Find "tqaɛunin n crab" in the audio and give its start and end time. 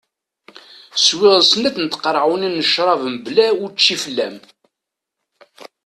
1.87-3.01